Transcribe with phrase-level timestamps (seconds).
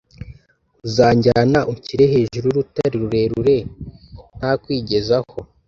[0.87, 3.57] Uzanjyana unshyire hejuru y’urutare rurerure
[4.37, 5.37] ntakwigezaho